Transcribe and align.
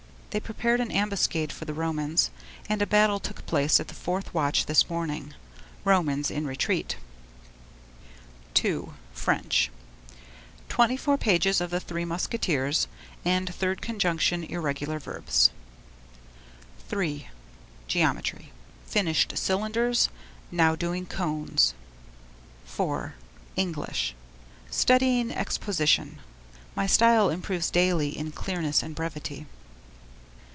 They 0.31 0.39
prepared 0.39 0.79
an 0.79 0.91
ambuscade 0.91 1.51
for 1.51 1.65
the 1.65 1.73
Romans, 1.73 2.31
and 2.69 2.81
a 2.81 2.87
battle 2.87 3.19
took 3.19 3.45
place 3.45 3.81
at 3.81 3.89
the 3.89 3.93
fourth 3.93 4.33
watch 4.33 4.65
this 4.65 4.89
morning. 4.89 5.33
Romans 5.83 6.31
in 6.31 6.47
retreat. 6.47 6.95
II. 8.63 8.83
French: 9.11 9.69
24 10.69 11.17
pages 11.17 11.59
of 11.59 11.69
the 11.69 11.81
Three 11.81 12.05
Musketeers 12.05 12.87
and 13.25 13.53
third 13.53 13.81
conjugation, 13.81 14.45
irregular 14.45 14.99
verbs. 14.99 15.49
III. 16.89 17.27
Geometry: 17.89 18.53
Finished 18.85 19.37
cylinders; 19.37 20.07
now 20.49 20.77
doing 20.77 21.05
cones. 21.05 21.73
IV. 22.65 23.11
English: 23.57 24.15
Studying 24.69 25.29
exposition. 25.33 26.19
My 26.73 26.87
style 26.87 27.29
improves 27.29 27.69
daily 27.69 28.17
in 28.17 28.31
clearness 28.31 28.81
and 28.81 28.95
brevity. 28.95 29.45